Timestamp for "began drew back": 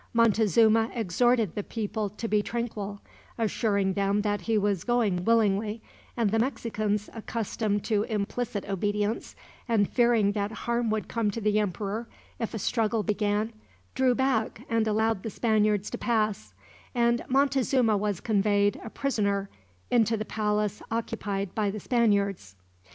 13.03-14.63